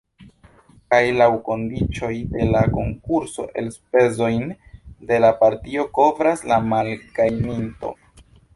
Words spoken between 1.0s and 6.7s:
laŭ kondiĉoj de la konkurso elspezojn de la partio kovras la